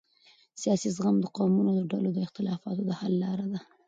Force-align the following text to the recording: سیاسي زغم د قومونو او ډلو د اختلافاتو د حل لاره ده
سیاسي 0.61 0.89
زغم 0.95 1.15
د 1.21 1.25
قومونو 1.37 1.71
او 1.79 1.83
ډلو 1.91 2.09
د 2.13 2.19
اختلافاتو 2.27 2.81
د 2.85 2.91
حل 2.99 3.13
لاره 3.23 3.45
ده 3.51 3.59